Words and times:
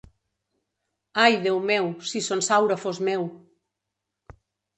Ai, 1.23 1.33
Déu 1.43 1.57
meu, 1.69 1.85
si 2.09 2.19
Son 2.27 2.41
Saura 2.47 2.77
fos 2.83 2.97
meu! 3.07 3.21